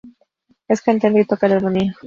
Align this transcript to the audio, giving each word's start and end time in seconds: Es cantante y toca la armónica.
Es 0.67 0.81
cantante 0.81 1.19
y 1.21 1.25
toca 1.25 1.47
la 1.47 1.57
armónica. 1.57 1.95